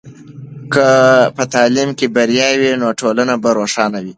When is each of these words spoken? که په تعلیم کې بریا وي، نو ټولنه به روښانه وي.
که 0.73 0.87
په 1.35 1.43
تعلیم 1.53 1.89
کې 1.97 2.07
بریا 2.15 2.49
وي، 2.59 2.71
نو 2.81 2.87
ټولنه 3.01 3.33
به 3.43 3.49
روښانه 3.59 3.99
وي. 4.05 4.09